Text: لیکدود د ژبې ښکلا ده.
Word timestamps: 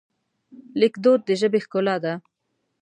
لیکدود 0.81 1.19
د 1.27 1.29
ژبې 1.39 1.59
ښکلا 1.65 1.95
ده. 2.03 2.13